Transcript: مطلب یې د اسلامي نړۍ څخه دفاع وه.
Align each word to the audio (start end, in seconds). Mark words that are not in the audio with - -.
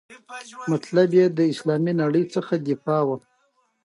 مطلب 0.71 1.09
یې 1.19 1.25
د 1.37 1.39
اسلامي 1.53 1.93
نړۍ 2.01 2.23
څخه 2.35 2.53
دفاع 2.69 3.01
وه. 3.07 3.17